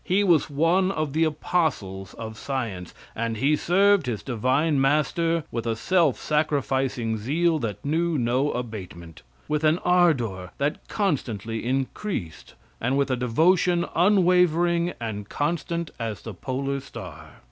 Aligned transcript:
He 0.03 0.23
was 0.23 0.49
one 0.49 0.89
of 0.89 1.13
the 1.13 1.25
apostles 1.25 2.15
of 2.15 2.35
science, 2.35 2.91
and 3.15 3.37
he 3.37 3.55
served 3.55 4.07
his 4.07 4.23
divine 4.23 4.81
master 4.81 5.43
with 5.51 5.67
a 5.67 5.75
self 5.75 6.17
sacrificing 6.17 7.17
zeal 7.17 7.59
that 7.59 7.85
knew 7.85 8.17
no 8.17 8.49
abatement 8.53 9.21
with 9.47 9.63
an 9.63 9.77
ardor 9.85 10.49
that 10.57 10.87
constantly 10.87 11.63
increased, 11.63 12.55
and 12.79 12.97
with 12.97 13.11
a 13.11 13.15
devotion 13.15 13.85
unwavering 13.95 14.93
and 14.99 15.29
constant 15.29 15.91
as 15.99 16.23
the 16.23 16.33
polar 16.33 16.79
star. 16.79 17.33